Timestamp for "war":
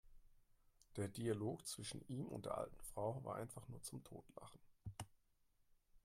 3.23-3.35